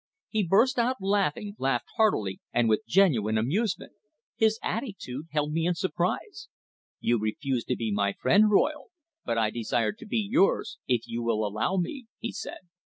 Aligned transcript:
He 0.29 0.41
burst 0.41 0.79
out 0.79 0.97
laughing 0.99 1.55
laughed 1.59 1.85
heartily, 1.95 2.41
and 2.51 2.67
with 2.67 2.87
genuine 2.87 3.37
amusement. 3.37 3.91
His 4.35 4.57
attitude 4.63 5.27
held 5.29 5.53
me 5.53 5.67
in 5.67 5.75
surprise. 5.75 6.47
"You 6.99 7.19
refuse 7.19 7.65
to 7.65 7.75
be 7.75 7.91
my 7.91 8.13
friend, 8.13 8.49
Royle 8.49 8.85
but 9.25 9.37
I 9.37 9.51
desire 9.51 9.91
to 9.91 10.05
be 10.07 10.17
yours, 10.17 10.79
if 10.87 11.03
you 11.07 11.21
will 11.21 11.45
allow 11.45 11.77
me," 11.77 12.07
he 12.17 12.31
said. 12.31 12.67